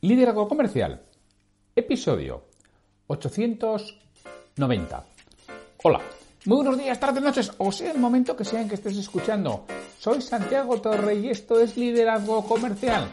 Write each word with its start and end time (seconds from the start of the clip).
Liderazgo 0.00 0.46
Comercial, 0.46 1.02
episodio 1.74 2.44
890. 3.08 5.04
Hola, 5.82 6.00
muy 6.44 6.56
buenos 6.58 6.78
días, 6.78 7.00
tardes, 7.00 7.20
noches, 7.20 7.50
o 7.58 7.72
sea 7.72 7.90
el 7.90 7.98
momento 7.98 8.36
que 8.36 8.44
sea 8.44 8.62
en 8.62 8.68
que 8.68 8.76
estés 8.76 8.96
escuchando. 8.96 9.64
Soy 9.98 10.22
Santiago 10.22 10.80
Torre 10.80 11.16
y 11.16 11.30
esto 11.30 11.58
es 11.58 11.76
Liderazgo 11.76 12.44
Comercial. 12.44 13.12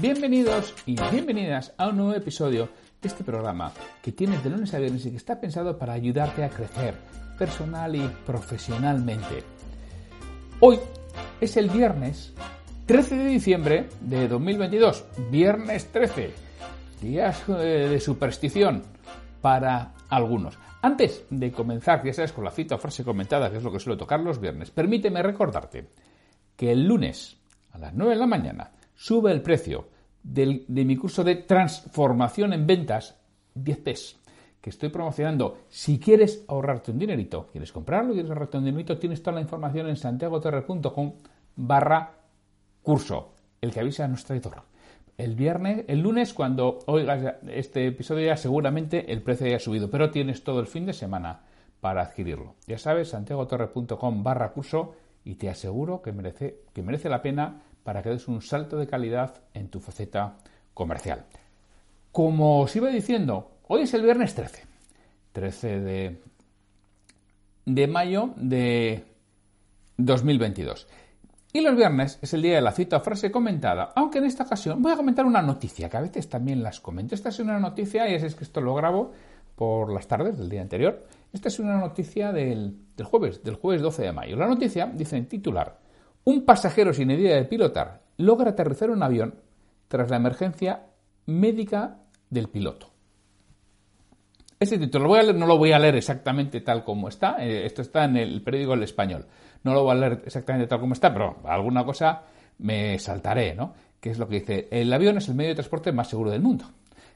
Bienvenidos 0.00 0.74
y 0.86 0.96
bienvenidas 1.12 1.72
a 1.76 1.90
un 1.90 1.98
nuevo 1.98 2.14
episodio 2.14 2.68
de 3.00 3.06
este 3.06 3.22
programa 3.22 3.72
que 4.02 4.10
tienes 4.10 4.42
de 4.42 4.50
lunes 4.50 4.74
a 4.74 4.80
viernes 4.80 5.06
y 5.06 5.12
que 5.12 5.18
está 5.18 5.40
pensado 5.40 5.78
para 5.78 5.92
ayudarte 5.92 6.42
a 6.42 6.50
crecer 6.50 6.96
personal 7.38 7.94
y 7.94 8.08
profesionalmente. 8.26 9.44
Hoy 10.58 10.80
es 11.40 11.56
el 11.56 11.70
viernes 11.70 12.32
13 12.86 13.16
de 13.16 13.24
diciembre 13.24 13.88
de 14.02 14.28
2022, 14.28 15.06
viernes 15.30 15.90
13, 15.90 16.34
días 17.00 17.42
eh, 17.48 17.88
de 17.88 17.98
superstición 17.98 18.82
para 19.40 19.94
algunos. 20.10 20.58
Antes 20.82 21.24
de 21.30 21.50
comenzar, 21.50 22.04
ya 22.04 22.12
sabes, 22.12 22.32
con 22.32 22.44
la 22.44 22.50
cita 22.50 22.74
o 22.74 22.78
frase 22.78 23.02
comentada, 23.02 23.50
que 23.50 23.56
es 23.56 23.62
lo 23.62 23.72
que 23.72 23.80
suelo 23.80 23.96
tocar 23.96 24.20
los 24.20 24.38
viernes, 24.38 24.70
permíteme 24.70 25.22
recordarte 25.22 25.88
que 26.54 26.72
el 26.72 26.84
lunes 26.84 27.38
a 27.72 27.78
las 27.78 27.94
9 27.94 28.12
de 28.12 28.20
la 28.20 28.26
mañana 28.26 28.72
sube 28.94 29.32
el 29.32 29.40
precio 29.40 29.88
de 30.22 30.64
mi 30.68 30.96
curso 30.96 31.24
de 31.24 31.36
transformación 31.36 32.52
en 32.52 32.66
ventas 32.66 33.16
10 33.54 33.78
P's 33.78 34.20
que 34.60 34.70
estoy 34.70 34.90
promocionando. 34.90 35.58
Si 35.70 35.98
quieres 35.98 36.44
ahorrarte 36.48 36.90
un 36.90 36.98
dinerito, 36.98 37.48
quieres 37.50 37.72
comprarlo, 37.72 38.12
quieres 38.12 38.30
ahorrarte 38.30 38.58
un 38.58 38.64
dinerito, 38.64 38.98
tienes 38.98 39.22
toda 39.22 39.36
la 39.36 39.42
información 39.42 39.88
en 39.88 39.96
santiagotorre.com 39.96 41.12
barra 41.56 42.23
curso, 42.84 43.32
el 43.60 43.72
que 43.72 43.80
avisa 43.80 44.04
a 44.04 44.08
nuestro 44.08 44.36
editor. 44.36 44.62
El 45.16 45.34
viernes, 45.34 45.84
el 45.88 46.00
lunes, 46.00 46.34
cuando 46.34 46.80
oigas 46.86 47.36
este 47.48 47.86
episodio, 47.86 48.26
ya 48.26 48.36
seguramente 48.36 49.10
el 49.12 49.22
precio 49.22 49.46
haya 49.46 49.58
subido, 49.58 49.90
pero 49.90 50.10
tienes 50.10 50.44
todo 50.44 50.60
el 50.60 50.66
fin 50.66 50.86
de 50.86 50.92
semana 50.92 51.40
para 51.80 52.02
adquirirlo. 52.02 52.54
Ya 52.66 52.78
sabes, 52.78 53.08
santiagotorre.com 53.08 54.22
barra 54.22 54.52
curso 54.52 54.94
y 55.24 55.36
te 55.36 55.48
aseguro 55.48 56.02
que 56.02 56.12
merece, 56.12 56.60
que 56.72 56.82
merece 56.82 57.08
la 57.08 57.22
pena 57.22 57.62
para 57.82 58.02
que 58.02 58.10
des 58.10 58.28
un 58.28 58.42
salto 58.42 58.76
de 58.76 58.86
calidad 58.86 59.42
en 59.54 59.68
tu 59.68 59.80
faceta 59.80 60.36
comercial. 60.74 61.24
Como 62.12 62.60
os 62.60 62.76
iba 62.76 62.90
diciendo, 62.90 63.50
hoy 63.66 63.82
es 63.82 63.94
el 63.94 64.02
viernes 64.02 64.34
13, 64.34 64.62
13 65.32 65.80
de, 65.80 66.20
de 67.64 67.86
mayo 67.86 68.30
de 68.36 69.04
2022. 69.96 70.86
Y 71.56 71.60
los 71.60 71.76
viernes 71.76 72.18
es 72.20 72.34
el 72.34 72.42
día 72.42 72.56
de 72.56 72.62
la 72.62 72.72
cita 72.72 72.96
o 72.96 73.00
frase 73.00 73.30
comentada, 73.30 73.92
aunque 73.94 74.18
en 74.18 74.24
esta 74.24 74.42
ocasión 74.42 74.82
voy 74.82 74.90
a 74.90 74.96
comentar 74.96 75.24
una 75.24 75.40
noticia, 75.40 75.88
que 75.88 75.96
a 75.96 76.00
veces 76.00 76.28
también 76.28 76.64
las 76.64 76.80
comento. 76.80 77.14
Esta 77.14 77.28
es 77.28 77.38
una 77.38 77.60
noticia, 77.60 78.10
y 78.10 78.14
es 78.16 78.34
que 78.34 78.42
esto 78.42 78.60
lo 78.60 78.74
grabo 78.74 79.12
por 79.54 79.92
las 79.92 80.08
tardes 80.08 80.36
del 80.36 80.48
día 80.48 80.62
anterior. 80.62 81.06
Esta 81.32 81.46
es 81.46 81.60
una 81.60 81.78
noticia 81.78 82.32
del, 82.32 82.74
jueves, 83.04 83.44
del 83.44 83.54
jueves 83.54 83.82
12 83.82 84.02
de 84.02 84.12
mayo. 84.12 84.34
La 84.34 84.48
noticia 84.48 84.86
dice 84.92 85.16
en 85.16 85.28
titular, 85.28 85.78
un 86.24 86.44
pasajero 86.44 86.92
sin 86.92 87.12
idea 87.12 87.36
de 87.36 87.44
pilotar 87.44 88.02
logra 88.16 88.50
aterrizar 88.50 88.90
un 88.90 89.04
avión 89.04 89.36
tras 89.86 90.10
la 90.10 90.16
emergencia 90.16 90.86
médica 91.26 91.98
del 92.30 92.48
piloto. 92.48 92.93
Este 94.64 94.78
título 94.78 95.22
no 95.34 95.46
lo 95.46 95.58
voy 95.58 95.72
a 95.72 95.78
leer 95.78 95.96
exactamente 95.96 96.62
tal 96.62 96.84
como 96.84 97.08
está, 97.08 97.36
eh, 97.38 97.66
esto 97.66 97.82
está 97.82 98.06
en 98.06 98.16
el 98.16 98.40
periódico 98.42 98.72
El 98.72 98.82
Español. 98.82 99.26
No 99.62 99.74
lo 99.74 99.82
voy 99.82 99.92
a 99.92 99.94
leer 100.00 100.22
exactamente 100.24 100.66
tal 100.66 100.80
como 100.80 100.94
está, 100.94 101.12
pero 101.12 101.36
alguna 101.44 101.84
cosa 101.84 102.22
me 102.60 102.98
saltaré, 102.98 103.54
¿no? 103.54 103.74
Que 104.00 104.08
es 104.08 104.18
lo 104.18 104.26
que 104.26 104.40
dice, 104.40 104.68
el 104.70 104.90
avión 104.90 105.18
es 105.18 105.28
el 105.28 105.34
medio 105.34 105.50
de 105.50 105.56
transporte 105.56 105.92
más 105.92 106.08
seguro 106.08 106.30
del 106.30 106.40
mundo, 106.40 106.64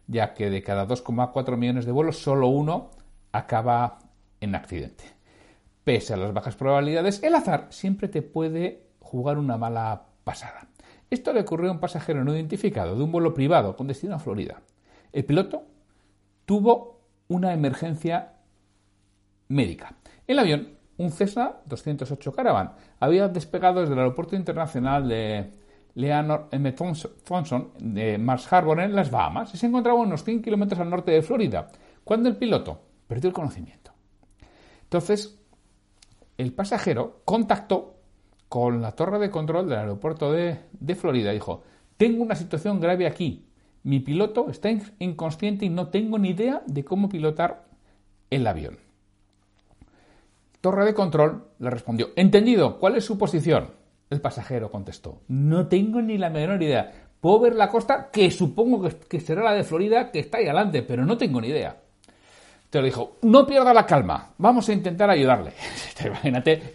ya 0.06 0.34
que 0.34 0.50
de 0.50 0.62
cada 0.62 0.86
2,4 0.86 1.56
millones 1.56 1.86
de 1.86 1.92
vuelos, 1.92 2.18
solo 2.18 2.48
uno 2.48 2.90
acaba 3.32 3.98
en 4.42 4.54
accidente. 4.54 5.04
Pese 5.84 6.12
a 6.12 6.18
las 6.18 6.34
bajas 6.34 6.54
probabilidades, 6.54 7.22
el 7.22 7.34
azar 7.34 7.68
siempre 7.70 8.08
te 8.08 8.20
puede 8.20 8.88
jugar 9.00 9.38
una 9.38 9.56
mala 9.56 10.02
pasada. 10.22 10.68
Esto 11.08 11.32
le 11.32 11.40
ocurrió 11.40 11.70
a 11.70 11.72
un 11.72 11.80
pasajero 11.80 12.22
no 12.24 12.34
identificado 12.34 12.94
de 12.94 13.02
un 13.04 13.10
vuelo 13.10 13.32
privado 13.32 13.74
con 13.74 13.86
destino 13.86 14.16
a 14.16 14.18
Florida. 14.18 14.60
El 15.14 15.24
piloto 15.24 15.62
tuvo 16.44 16.97
una 17.28 17.52
emergencia 17.52 18.32
médica. 19.48 19.94
El 20.26 20.38
avión 20.38 20.78
un 20.98 21.10
Cessna 21.12 21.52
208 21.64 22.32
Caravan. 22.32 22.72
Había 23.00 23.28
despegado 23.28 23.80
desde 23.80 23.94
el 23.94 24.00
aeropuerto 24.00 24.36
internacional 24.36 25.08
de 25.08 25.52
Leonard 25.94 26.46
M. 26.50 26.72
Thompson 26.72 27.72
de 27.78 28.18
Mars 28.18 28.52
Harbor 28.52 28.80
en 28.80 28.94
las 28.94 29.10
Bahamas 29.10 29.54
y 29.54 29.58
se 29.58 29.66
encontraba 29.66 30.00
unos 30.00 30.24
100 30.24 30.42
kilómetros 30.42 30.80
al 30.80 30.90
norte 30.90 31.12
de 31.12 31.22
Florida, 31.22 31.68
cuando 32.04 32.28
el 32.28 32.36
piloto 32.36 32.80
perdió 33.06 33.28
el 33.28 33.34
conocimiento. 33.34 33.92
Entonces, 34.82 35.38
el 36.36 36.52
pasajero 36.52 37.22
contactó 37.24 37.94
con 38.48 38.80
la 38.80 38.92
torre 38.92 39.18
de 39.18 39.30
control 39.30 39.68
del 39.68 39.78
aeropuerto 39.78 40.32
de, 40.32 40.58
de 40.72 40.94
Florida 40.94 41.30
y 41.30 41.34
dijo, 41.34 41.62
tengo 41.96 42.22
una 42.22 42.34
situación 42.34 42.80
grave 42.80 43.06
aquí, 43.06 43.47
mi 43.82 44.00
piloto 44.00 44.50
está 44.50 44.70
inconsciente 44.98 45.64
y 45.64 45.70
no 45.70 45.88
tengo 45.88 46.18
ni 46.18 46.30
idea 46.30 46.62
de 46.66 46.84
cómo 46.84 47.08
pilotar 47.08 47.64
el 48.30 48.46
avión. 48.46 48.78
Torre 50.60 50.84
de 50.84 50.94
control 50.94 51.44
le 51.58 51.70
respondió, 51.70 52.10
entendido, 52.16 52.78
¿cuál 52.78 52.96
es 52.96 53.04
su 53.04 53.16
posición? 53.16 53.70
El 54.10 54.20
pasajero 54.20 54.70
contestó, 54.70 55.20
no 55.28 55.68
tengo 55.68 56.02
ni 56.02 56.18
la 56.18 56.30
menor 56.30 56.62
idea. 56.62 57.08
Puedo 57.20 57.40
ver 57.40 57.54
la 57.54 57.68
costa, 57.68 58.10
que 58.12 58.30
supongo 58.30 58.88
que, 59.08 59.20
será 59.20 59.42
la 59.42 59.52
de 59.52 59.64
Florida, 59.64 60.10
que 60.10 60.20
está 60.20 60.38
ahí 60.38 60.44
adelante, 60.44 60.82
pero 60.82 61.04
no 61.04 61.16
tengo 61.16 61.40
ni 61.40 61.48
idea. 61.48 61.76
Te 62.70 62.78
lo 62.78 62.84
dijo, 62.84 63.16
no 63.22 63.46
pierda 63.46 63.72
la 63.72 63.86
calma, 63.86 64.34
vamos 64.38 64.68
a 64.68 64.72
intentar 64.72 65.08
ayudarle. 65.10 65.52
Imagínate, 66.04 66.74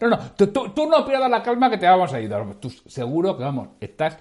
no, 0.00 0.08
no, 0.08 0.18
tú, 0.36 0.86
no 0.88 1.04
pierdas 1.04 1.30
la 1.30 1.42
calma 1.42 1.68
que 1.68 1.78
te 1.78 1.86
vamos 1.86 2.12
a 2.12 2.16
ayudar. 2.16 2.54
Tú 2.54 2.70
seguro 2.70 3.36
que, 3.36 3.44
vamos, 3.44 3.68
estás 3.80 4.16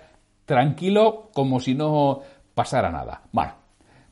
tranquilo 0.52 1.30
como 1.34 1.62
si 1.62 1.76
no 1.76 2.20
pasara 2.54 2.92
nada. 2.92 3.22
Bueno, 3.32 3.54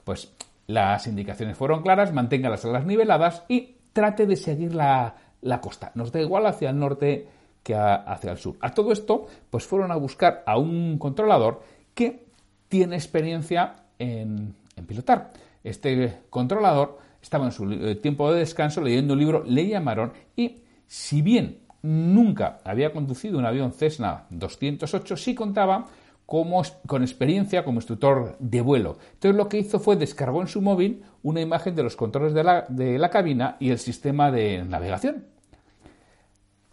pues 0.05 0.33
las 0.67 1.05
indicaciones 1.05 1.57
fueron 1.57 1.81
claras, 1.81 2.13
mantenga 2.13 2.49
las 2.49 2.63
alas 2.63 2.85
niveladas 2.85 3.43
y 3.49 3.75
trate 3.91 4.25
de 4.25 4.37
seguir 4.37 4.73
la, 4.73 5.15
costa. 5.61 5.91
Nos 5.95 6.13
da 6.13 6.21
igual 6.21 6.45
hacia 6.45 6.69
el 6.69 6.79
norte 6.79 7.27
que 7.61 7.75
hacia 7.75 8.31
el 8.31 8.37
sur. 8.37 8.55
A 8.61 8.73
todo 8.73 8.93
esto, 8.93 9.27
pues 9.49 9.65
fueron 9.65 9.91
a 9.91 9.97
buscar 9.97 10.41
a 10.45 10.57
un 10.57 10.97
controlador 10.97 11.61
que 11.93 12.27
tiene 12.69 12.95
experiencia 12.95 13.75
en, 13.97 14.55
pilotar. 14.87 15.33
Este 15.61 16.19
controlador 16.29 16.99
estaba 17.21 17.47
en 17.47 17.51
su 17.51 17.69
eh, 17.69 17.95
tiempo 17.95 18.31
de 18.31 18.39
descanso 18.39 18.79
leyendo 18.79 19.13
un 19.13 19.19
libro, 19.19 19.43
le 19.45 19.67
llamaron 19.67 20.13
y 20.37 20.61
si 20.87 21.21
bien 21.21 21.59
nunca 21.81 22.59
había 22.63 22.93
conducido 22.93 23.37
un 23.37 23.45
avión 23.45 23.73
Cessna 23.73 24.23
208, 24.29 25.17
sí 25.17 25.35
contaba 25.35 25.85
con 26.29 27.01
experiencia 27.01 27.63
como 27.63 27.79
instructor 27.79 28.37
de 28.39 28.61
vuelo. 28.61 28.99
Entonces 29.13 29.35
lo 29.35 29.49
que 29.49 29.57
hizo 29.57 29.79
fue 29.79 29.95
descargó 29.95 30.41
en 30.41 30.47
su 30.47 30.61
móvil 30.61 31.03
una 31.23 31.41
imagen 31.41 31.75
de 31.75 31.81
los 31.81 31.95
controles 31.95 32.35
de 32.35 32.43
la, 32.43 32.65
de 32.69 32.99
la 32.99 33.09
cabina 33.09 33.57
y 33.59 33.71
el 33.71 33.79
sistema 33.79 34.29
de 34.29 34.63
navegación. 34.63 35.25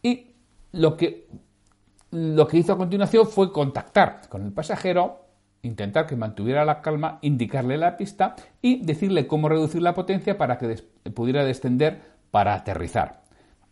Y 0.02 0.34
lo 0.72 0.98
que, 0.98 1.28
lo 2.10 2.46
que 2.46 2.58
hizo 2.58 2.74
a 2.74 2.76
continuación 2.76 3.26
fue 3.26 3.50
contactar 3.50 4.28
con 4.28 4.44
el 4.44 4.52
pasajero, 4.52 5.24
intentar 5.62 6.06
que 6.06 6.16
mantuviera 6.16 6.66
la 6.66 6.82
calma, 6.82 7.18
indicarle 7.22 7.78
la 7.78 7.96
pista 7.96 8.36
y 8.60 8.84
decirle 8.84 9.26
cómo 9.26 9.48
reducir 9.48 9.80
la 9.80 9.94
potencia 9.94 10.36
para 10.36 10.58
que 10.58 10.82
pudiera 11.14 11.44
descender 11.44 12.02
para 12.30 12.52
aterrizar. 12.52 13.22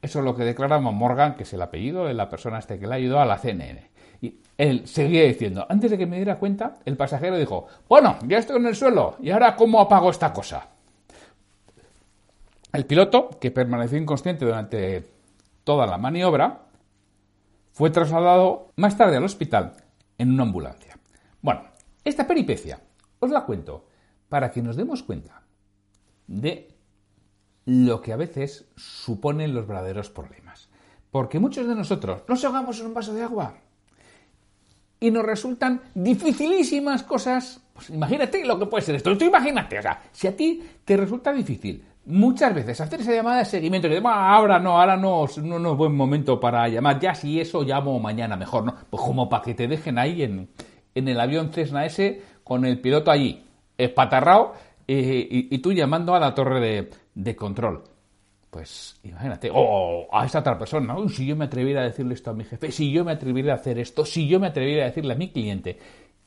Eso 0.00 0.20
es 0.20 0.24
lo 0.24 0.34
que 0.34 0.44
declaraba 0.44 0.90
Morgan, 0.90 1.34
que 1.34 1.42
es 1.42 1.52
el 1.52 1.60
apellido 1.60 2.06
de 2.06 2.14
la 2.14 2.30
persona 2.30 2.58
este 2.58 2.78
que 2.78 2.86
le 2.86 2.94
ayudó 2.94 3.20
a 3.20 3.26
la 3.26 3.36
CNN. 3.36 3.93
Y 4.24 4.40
él 4.56 4.88
seguía 4.88 5.24
diciendo, 5.24 5.66
antes 5.68 5.90
de 5.90 5.98
que 5.98 6.06
me 6.06 6.16
diera 6.16 6.38
cuenta, 6.38 6.78
el 6.86 6.96
pasajero 6.96 7.36
dijo, 7.36 7.66
bueno, 7.86 8.18
ya 8.26 8.38
estoy 8.38 8.56
en 8.56 8.64
el 8.64 8.74
suelo, 8.74 9.16
¿y 9.20 9.30
ahora 9.30 9.54
cómo 9.54 9.80
apago 9.80 10.08
esta 10.08 10.32
cosa? 10.32 10.66
El 12.72 12.86
piloto, 12.86 13.28
que 13.38 13.50
permaneció 13.50 13.98
inconsciente 13.98 14.46
durante 14.46 15.04
toda 15.62 15.86
la 15.86 15.98
maniobra, 15.98 16.62
fue 17.72 17.90
trasladado 17.90 18.72
más 18.76 18.96
tarde 18.96 19.18
al 19.18 19.24
hospital 19.24 19.74
en 20.16 20.30
una 20.32 20.44
ambulancia. 20.44 20.98
Bueno, 21.42 21.64
esta 22.02 22.26
peripecia 22.26 22.80
os 23.18 23.30
la 23.30 23.44
cuento 23.44 23.88
para 24.30 24.50
que 24.50 24.62
nos 24.62 24.76
demos 24.76 25.02
cuenta 25.02 25.42
de 26.26 26.74
lo 27.66 28.00
que 28.00 28.14
a 28.14 28.16
veces 28.16 28.64
suponen 28.74 29.54
los 29.54 29.66
verdaderos 29.66 30.08
problemas. 30.08 30.70
Porque 31.10 31.38
muchos 31.38 31.68
de 31.68 31.74
nosotros 31.74 32.22
nos 32.26 32.42
ahogamos 32.42 32.80
en 32.80 32.86
un 32.86 32.94
vaso 32.94 33.12
de 33.12 33.22
agua 33.22 33.58
y 35.04 35.10
nos 35.10 35.24
resultan 35.24 35.82
dificilísimas 35.94 37.02
cosas. 37.02 37.60
Pues 37.74 37.90
imagínate 37.90 38.42
lo 38.44 38.58
que 38.58 38.66
puede 38.66 38.82
ser 38.82 38.94
esto. 38.94 39.16
Tú 39.18 39.26
imagínate, 39.26 39.78
o 39.78 39.82
sea, 39.82 40.00
si 40.12 40.26
a 40.26 40.34
ti 40.34 40.62
te 40.82 40.96
resulta 40.96 41.30
difícil 41.32 41.84
muchas 42.06 42.54
veces 42.54 42.80
hacer 42.80 43.00
esa 43.00 43.12
llamada 43.12 43.38
de 43.38 43.44
seguimiento, 43.44 43.88
que 43.88 44.00
ahora 44.02 44.58
no, 44.58 44.80
ahora 44.80 44.96
no, 44.96 45.26
no, 45.42 45.72
es 45.72 45.76
buen 45.76 45.94
momento 45.94 46.40
para 46.40 46.68
llamar, 46.68 47.00
ya 47.00 47.14
si 47.14 47.38
eso 47.38 47.62
llamo 47.62 47.98
mañana 48.00 48.36
mejor, 48.36 48.64
¿no? 48.64 48.74
Pues 48.88 49.02
como 49.02 49.28
para 49.28 49.42
que 49.42 49.54
te 49.54 49.68
dejen 49.68 49.98
ahí 49.98 50.22
en, 50.22 50.48
en 50.94 51.08
el 51.08 51.20
avión 51.20 51.52
Cessna 51.52 51.84
S 51.84 52.22
con 52.42 52.64
el 52.64 52.80
piloto 52.80 53.10
allí, 53.10 53.44
espatarrado, 53.76 54.54
eh, 54.86 55.26
y, 55.50 55.58
tú 55.58 55.72
llamando 55.72 56.14
a 56.14 56.20
la 56.20 56.34
torre 56.34 56.90
de, 57.14 57.36
control. 57.36 57.84
Pues 58.54 59.00
imagínate, 59.02 59.50
o 59.52 60.06
a 60.12 60.24
esa 60.24 60.38
otra 60.38 60.56
persona, 60.56 60.94
si 61.08 61.26
yo 61.26 61.34
me 61.34 61.46
atreviera 61.46 61.80
a 61.80 61.86
decirle 61.86 62.14
esto 62.14 62.30
a 62.30 62.34
mi 62.34 62.44
jefe, 62.44 62.70
si 62.70 62.92
yo 62.92 63.04
me 63.04 63.10
atreviera 63.10 63.52
a 63.52 63.56
hacer 63.56 63.80
esto, 63.80 64.04
si 64.04 64.28
yo 64.28 64.38
me 64.38 64.46
atreviera 64.46 64.84
a 64.84 64.86
decirle 64.86 65.14
a 65.14 65.16
mi 65.16 65.32
cliente. 65.32 65.76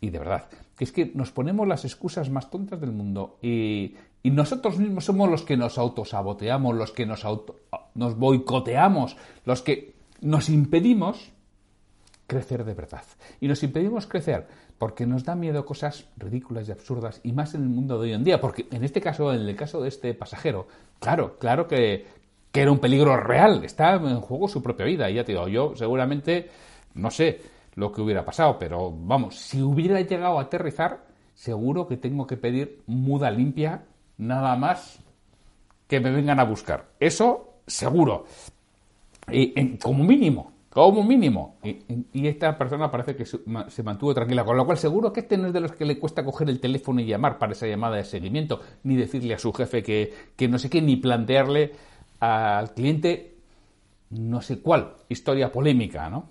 Y 0.02 0.10
de 0.10 0.20
verdad, 0.20 0.50
que 0.76 0.84
es 0.84 0.92
que 0.92 1.10
nos 1.16 1.32
ponemos 1.32 1.66
las 1.66 1.86
excusas 1.86 2.30
más 2.30 2.50
tontas 2.50 2.82
del 2.82 2.92
mundo 2.92 3.38
y, 3.42 3.96
y 4.24 4.32
nosotros 4.32 4.78
mismos 4.78 5.06
somos 5.06 5.30
los 5.30 5.44
que 5.44 5.56
nos 5.56 5.78
autosaboteamos, 5.78 6.76
los 6.76 6.92
que 6.92 7.06
nos, 7.06 7.24
auto, 7.24 7.62
nos 7.96 8.18
boicoteamos, 8.18 9.16
los 9.46 9.62
que 9.62 9.94
nos 10.20 10.50
impedimos 10.50 11.32
crecer 12.28 12.66
de 12.66 12.74
verdad. 12.74 13.04
Y 13.40 13.48
nos 13.48 13.64
impedimos 13.64 14.06
crecer 14.06 14.48
porque 14.78 15.06
nos 15.06 15.24
da 15.24 15.36
miedo 15.36 15.66
cosas 15.66 16.06
ridículas 16.18 16.68
y 16.68 16.72
absurdas, 16.72 17.20
y 17.24 17.32
más 17.32 17.56
en 17.56 17.64
el 17.64 17.70
mundo 17.70 17.96
de 17.96 18.10
hoy 18.10 18.14
en 18.14 18.24
día, 18.24 18.40
porque 18.40 18.68
en 18.72 18.84
este 18.84 19.02
caso, 19.02 19.34
en 19.34 19.42
el 19.42 19.56
caso 19.56 19.82
de 19.82 19.90
este 19.90 20.14
pasajero, 20.14 20.68
claro, 21.00 21.38
claro 21.40 21.68
que, 21.68 22.06
que 22.58 22.64
era 22.64 22.72
un 22.72 22.80
peligro 22.80 23.16
real, 23.16 23.64
está 23.64 23.94
en 23.94 24.20
juego 24.20 24.48
su 24.48 24.64
propia 24.64 24.84
vida, 24.84 25.08
y 25.12 25.14
ya 25.14 25.24
te 25.24 25.32
digo, 25.32 25.48
yo 25.48 25.76
seguramente, 25.76 26.50
no 26.96 27.12
sé 27.12 27.40
lo 27.76 27.92
que 27.92 28.02
hubiera 28.02 28.26
pasado, 28.26 28.58
pero 28.58 28.92
vamos, 28.92 29.36
si 29.36 29.62
hubiera 29.62 30.02
llegado 30.02 30.40
a 30.40 30.42
aterrizar, 30.42 31.06
seguro 31.36 31.88
que 31.88 31.98
tengo 31.98 32.26
que 32.26 32.36
pedir 32.36 32.82
muda 32.88 33.30
limpia, 33.30 33.84
nada 34.18 34.56
más 34.56 34.98
que 35.86 36.00
me 36.00 36.10
vengan 36.10 36.40
a 36.40 36.46
buscar. 36.46 36.88
Eso 37.00 37.60
seguro. 37.68 38.26
Y, 39.32 39.78
como 39.78 40.04
mínimo, 40.04 40.54
como 40.72 41.04
mínimo. 41.04 41.58
Y, 41.62 42.26
esta 42.26 42.58
persona 42.58 42.90
parece 42.90 43.16
que 43.16 43.26
se 43.26 43.84
mantuvo 43.84 44.16
tranquila, 44.16 44.44
con 44.44 44.58
lo 44.58 44.66
cual 44.66 44.80
seguro 44.80 45.14
que 45.14 45.20
este 45.20 45.38
no 45.38 45.46
es 45.46 45.54
de 45.54 45.60
los 45.60 45.74
que 45.74 45.86
le 45.86 46.00
cuesta 46.00 46.26
coger 46.26 46.50
el 46.50 46.60
teléfono 46.60 47.02
y 47.02 47.06
llamar 47.06 47.38
para 47.38 47.52
esa 47.52 47.68
llamada 47.68 47.98
de 47.98 48.04
seguimiento, 48.04 48.62
ni 48.82 48.96
decirle 48.96 49.36
a 49.36 49.38
su 49.38 49.54
jefe 49.54 49.84
que, 49.84 50.12
que 50.36 50.48
no 50.48 50.58
sé 50.58 50.72
qué, 50.72 50.82
ni 50.82 50.96
plantearle 50.96 51.74
al 52.20 52.74
cliente 52.74 53.38
no 54.10 54.42
sé 54.42 54.60
cuál 54.60 54.96
historia 55.10 55.52
polémica, 55.52 56.10
¿no? 56.10 56.30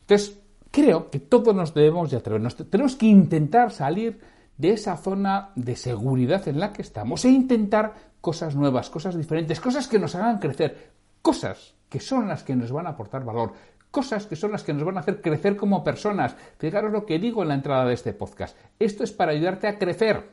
Entonces, 0.00 0.38
creo 0.70 1.10
que 1.10 1.20
todos 1.20 1.54
nos 1.54 1.74
debemos 1.74 2.10
de 2.10 2.16
atrevernos. 2.16 2.56
Tenemos 2.56 2.96
que 2.96 3.06
intentar 3.06 3.72
salir 3.72 4.20
de 4.56 4.70
esa 4.70 4.96
zona 4.96 5.50
de 5.54 5.76
seguridad 5.76 6.46
en 6.48 6.60
la 6.60 6.72
que 6.72 6.82
estamos 6.82 7.24
e 7.24 7.30
intentar 7.30 7.94
cosas 8.20 8.54
nuevas, 8.54 8.90
cosas 8.90 9.16
diferentes, 9.16 9.60
cosas 9.60 9.88
que 9.88 9.98
nos 9.98 10.14
hagan 10.14 10.38
crecer, 10.38 10.90
cosas 11.20 11.74
que 11.88 12.00
son 12.00 12.28
las 12.28 12.42
que 12.42 12.56
nos 12.56 12.70
van 12.72 12.86
a 12.86 12.90
aportar 12.90 13.24
valor, 13.24 13.52
cosas 13.90 14.26
que 14.26 14.36
son 14.36 14.52
las 14.52 14.62
que 14.62 14.72
nos 14.72 14.84
van 14.84 14.96
a 14.96 15.00
hacer 15.00 15.20
crecer 15.20 15.56
como 15.56 15.84
personas. 15.84 16.36
Fijaros 16.58 16.92
lo 16.92 17.04
que 17.04 17.18
digo 17.18 17.42
en 17.42 17.48
la 17.48 17.54
entrada 17.54 17.84
de 17.84 17.94
este 17.94 18.12
podcast. 18.12 18.56
Esto 18.78 19.04
es 19.04 19.12
para 19.12 19.32
ayudarte 19.32 19.68
a 19.68 19.78
crecer 19.78 20.30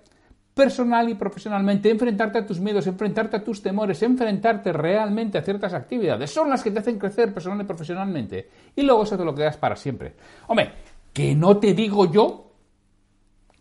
personal 0.59 1.07
y 1.07 1.13
profesionalmente, 1.13 1.89
enfrentarte 1.89 2.39
a 2.39 2.45
tus 2.45 2.59
miedos, 2.59 2.85
enfrentarte 2.85 3.37
a 3.37 3.43
tus 3.45 3.63
temores, 3.63 4.03
enfrentarte 4.03 4.73
realmente 4.73 5.37
a 5.37 5.41
ciertas 5.41 5.73
actividades. 5.73 6.31
Son 6.31 6.49
las 6.49 6.61
que 6.61 6.69
te 6.69 6.79
hacen 6.79 6.99
crecer 6.99 7.33
personal 7.33 7.61
y 7.61 7.63
profesionalmente. 7.63 8.49
Y 8.75 8.81
luego 8.81 9.03
eso 9.03 9.17
te 9.17 9.23
lo 9.23 9.33
quedas 9.33 9.55
para 9.55 9.77
siempre. 9.77 10.15
Hombre, 10.47 10.73
que 11.13 11.33
no 11.33 11.55
te 11.55 11.73
digo 11.73 12.11
yo 12.11 12.48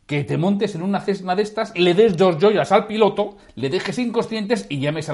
que 0.09 0.25
te 0.25 0.39
montes 0.39 0.75
en 0.75 0.81
una 0.81 1.01
cesna 1.03 1.37
de 1.37 1.43
estas, 1.43 1.77
le 1.77 1.93
des 1.93 2.17
dos 2.17 2.39
joyas 2.41 2.73
al 2.73 2.87
piloto, 2.87 3.37
le 3.57 3.69
dejes 3.69 3.99
inconscientes 3.99 4.65
y 4.71 4.81
llames 4.81 5.11
a 5.11 5.13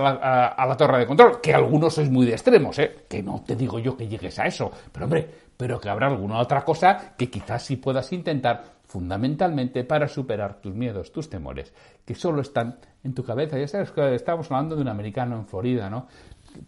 la, 0.56 0.76
torre 0.79 1.00
de 1.00 1.06
control. 1.06 1.41
Que 1.41 1.52
algunos 1.52 1.94
sois 1.96 2.08
muy 2.08 2.26
de 2.26 2.35
extremos, 2.35 2.79
¿eh? 2.79 2.99
Que 3.08 3.20
no 3.20 3.43
te 3.44 3.56
digo 3.56 3.81
yo 3.81 3.96
que 3.96 4.06
llegues 4.06 4.38
a 4.38 4.46
eso. 4.46 4.70
Pero 4.93 5.06
hombre, 5.06 5.29
pero 5.56 5.81
que 5.81 5.88
habrá 5.88 6.06
alguna 6.06 6.38
otra 6.38 6.64
cosa 6.64 7.17
que 7.19 7.29
quizás 7.29 7.64
sí 7.64 7.75
puedas 7.75 8.12
intentar 8.12 8.62
fundamentalmente 8.85 9.82
para 9.82 10.06
superar 10.06 10.61
tus 10.61 10.73
miedos, 10.76 11.11
tus 11.11 11.29
temores, 11.29 11.75
que 12.05 12.14
solo 12.14 12.41
están 12.41 12.79
en 13.02 13.14
tu 13.14 13.25
cabeza. 13.25 13.58
Ya 13.58 13.67
sabes 13.67 13.91
que 13.91 14.14
estamos 14.14 14.49
hablando 14.52 14.76
de 14.76 14.82
un 14.82 14.88
americano 14.88 15.35
en 15.35 15.49
Florida, 15.49 15.91
¿no? 15.91 16.06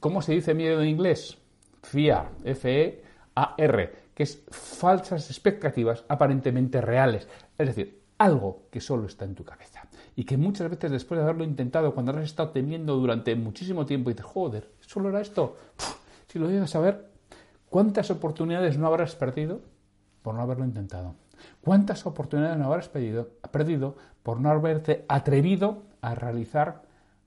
¿Cómo 0.01 0.21
se 0.21 0.33
dice 0.33 0.53
miedo 0.53 0.83
en 0.83 0.89
inglés? 0.89 1.39
Fear, 1.81 2.29
F-E-A-R, 2.43 3.93
que 4.13 4.23
es 4.25 4.43
falsas 4.51 5.31
expectativas 5.31 6.05
aparentemente 6.09 6.81
reales. 6.81 7.29
Es 7.57 7.69
decir, 7.69 8.06
algo 8.19 8.69
que 8.71 8.81
solo 8.81 9.07
está 9.07 9.25
en 9.25 9.35
tu 9.35 9.45
cabeza. 9.45 9.83
Y 10.15 10.25
que 10.25 10.37
muchas 10.37 10.71
veces 10.71 10.91
después 10.91 11.19
de 11.19 11.25
haberlo 11.25 11.45
intentado, 11.45 11.95
cuando 11.95 12.13
has 12.13 12.25
estado 12.25 12.51
temiendo 12.51 12.97
durante 12.97 13.35
muchísimo 13.35 13.85
tiempo, 13.85 14.11
y 14.11 14.15
dices, 14.15 14.27
joder, 14.27 14.73
¿solo 14.81 15.11
era 15.11 15.21
esto? 15.21 15.57
si 16.29 16.39
lo 16.39 16.51
llegas 16.51 16.75
a 16.75 16.81
ver, 16.81 17.11
¿cuántas 17.69 18.11
oportunidades 18.11 18.79
no 18.79 18.87
habrás 18.87 19.15
perdido 19.15 19.61
por 20.23 20.35
no 20.35 20.43
haberlo 20.43 20.65
intentado? 20.65 21.15
¿Cuántas 21.61 22.07
oportunidades 22.07 22.59
no 22.59 22.67
habrás 22.67 22.89
perdido, 22.89 23.29
perdido 23.51 23.97
por 24.23 24.41
no 24.41 24.51
haberte 24.51 25.05
atrevido 25.09 25.83
a 26.01 26.15
realizar 26.15 26.83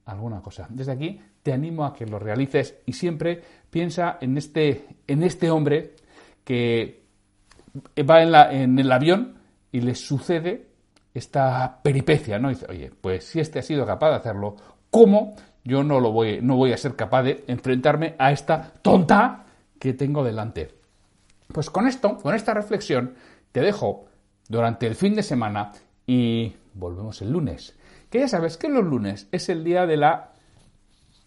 alguna 0.06 0.42
cosa? 0.42 0.68
Desde 0.70 0.92
aquí 0.92 1.22
te 1.44 1.54
animo 1.54 1.86
a 1.86 1.94
que 1.94 2.06
lo 2.06 2.20
realices 2.20 2.76
y 2.86 2.94
siempre 2.94 3.42
piensa 3.70 4.18
en 4.20 4.38
este, 4.38 4.98
en 5.08 5.24
este 5.24 5.52
hombre 5.52 5.96
que 6.44 7.04
va 8.10 8.52
en 8.52 8.80
el 8.80 8.92
avión 8.92 9.36
y 9.72 9.82
le 9.82 9.96
sucede 9.96 10.69
esta 11.14 11.80
peripecia, 11.82 12.40
¿no? 12.40 12.50
dice, 12.50 12.66
oye, 12.70 12.92
pues 13.02 13.26
si 13.26 13.40
este 13.40 13.60
ha 13.60 13.64
sido 13.64 13.86
capaz 13.86 14.10
de 14.10 14.16
hacerlo, 14.16 14.56
¿cómo 14.90 15.36
yo 15.64 15.84
no, 15.84 16.00
lo 16.00 16.12
voy, 16.12 16.40
no 16.42 16.56
voy 16.56 16.72
a 16.72 16.78
ser 16.78 16.96
capaz 16.96 17.24
de 17.24 17.44
enfrentarme 17.48 18.16
a 18.18 18.32
esta 18.32 18.74
tonta 18.82 19.46
que 19.80 19.94
tengo 19.94 20.24
delante? 20.24 20.76
Pues 21.48 21.70
con 21.70 21.88
esto, 21.88 22.18
con 22.18 22.36
esta 22.36 22.54
reflexión, 22.54 23.16
te 23.52 23.62
dejo 23.62 24.06
durante 24.48 24.88
el 24.88 24.96
fin 24.96 25.16
de 25.16 25.24
semana 25.24 25.72
y 26.06 26.54
volvemos 26.74 27.22
el 27.22 27.32
lunes. 27.32 27.76
Que 28.10 28.20
ya 28.20 28.28
sabes 28.28 28.58
que 28.58 28.70
los 28.70 28.84
lunes 28.84 29.28
es 29.32 29.50
el 29.50 29.64
día 29.64 29.86
de 29.86 29.98
la 29.98 30.34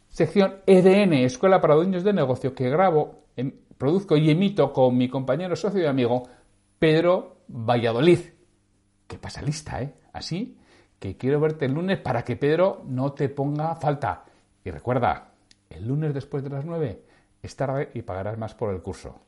sección 0.09 0.57
EDN, 0.67 1.15
Escuela 1.15 1.61
para 1.61 1.75
Dueños 1.75 2.05
de 2.05 2.13
Negocio, 2.13 2.55
que 2.55 2.71
grabo, 2.71 3.25
em, 3.37 3.53
produzco 3.79 4.17
y 4.17 4.31
emito 4.31 4.73
con 4.73 4.97
mi 4.97 5.09
compañero, 5.09 5.57
socio 5.57 5.83
y 5.83 5.87
amigo 5.87 6.29
Pedro 6.79 7.39
Valladolid 7.49 8.21
que 9.13 9.19
pasa 9.19 9.43
lista, 9.43 9.83
¿eh? 9.83 9.93
Así 10.15 10.57
que 10.99 11.19
quiero 11.19 11.39
verte 11.39 11.67
el 11.67 11.75
lunes 11.75 11.99
para 11.99 12.25
que 12.25 12.37
Pedro 12.37 12.83
no 12.87 13.13
te 13.13 13.29
ponga 13.29 13.77
falta. 13.77 14.25
Y 14.65 14.71
recuerda, 14.71 15.33
el 15.69 15.87
lunes 15.87 16.15
después 16.15 16.43
de 16.43 16.49
las 16.49 16.65
9 16.65 17.05
es 17.43 17.55
tarde 17.55 17.91
y 17.93 18.01
pagarás 18.01 18.39
más 18.39 18.55
por 18.55 18.73
el 18.73 18.81
curso. 18.81 19.21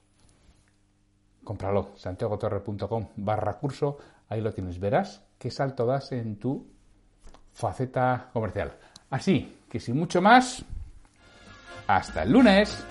Cómpralo, 1.44 1.90
santiagotorre.com 1.96 3.08
barra 3.16 3.58
curso, 3.58 3.98
ahí 4.30 4.40
lo 4.40 4.54
tienes. 4.54 4.80
Verás 4.80 5.22
qué 5.38 5.50
salto 5.50 5.84
das 5.84 6.12
en 6.12 6.38
tu 6.38 6.66
faceta 7.52 8.30
comercial. 8.32 8.72
Así 9.10 9.64
que 9.68 9.80
sin 9.80 9.98
mucho 9.98 10.22
más, 10.22 10.64
hasta 11.86 12.22
el 12.22 12.32
lunes. 12.32 12.86